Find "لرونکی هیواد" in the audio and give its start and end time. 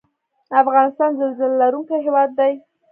1.61-2.29